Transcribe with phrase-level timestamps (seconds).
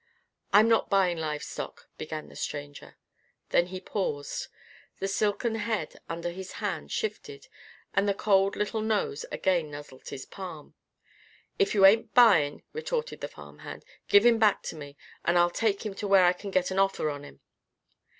[0.51, 2.97] "I'm not buying livestock" began the stranger.
[3.49, 4.47] Then he paused.
[4.97, 7.47] The silken head under his hand shifted,
[7.93, 10.73] and the cold little nose again nuzzled his palm.
[11.59, 15.51] "If you ain't buyin'," retorted the farm hand, "give him back to me, and I'll
[15.51, 17.41] take him to where I c'n git an offer on him."